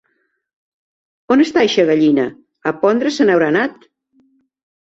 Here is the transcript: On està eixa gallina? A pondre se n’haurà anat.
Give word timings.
On 1.35 1.43
està 1.45 1.61
eixa 1.67 1.85
gallina? 1.91 2.25
A 2.73 2.73
pondre 2.87 3.15
se 3.19 3.29
n’haurà 3.29 3.51
anat. 3.55 3.89